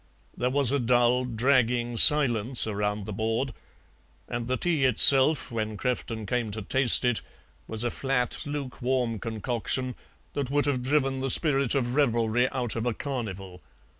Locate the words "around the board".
2.65-3.53